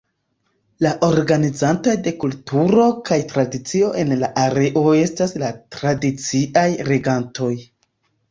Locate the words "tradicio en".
3.33-4.15